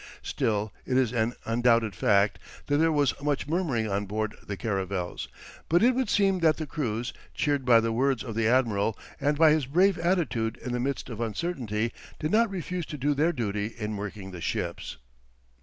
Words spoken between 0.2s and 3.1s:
Still, it is an undoubted fact that there